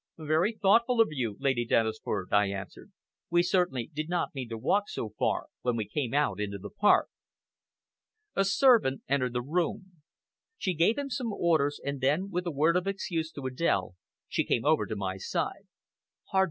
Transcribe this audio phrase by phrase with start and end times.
[0.17, 2.91] "Very thoughtful of you, Lady Dennisford," I answered.
[3.29, 6.71] "We certainly did not mean to walk so far when we came out into the
[6.71, 7.09] park."
[8.35, 10.01] A servant entered the room.
[10.57, 13.93] She gave him some orders, and then, with a word of excuse to Adèle,
[14.27, 15.67] she came over to my side.